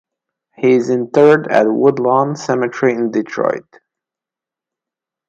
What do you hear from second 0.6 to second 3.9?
is interred at Woodlawn Cemetery in Detroit.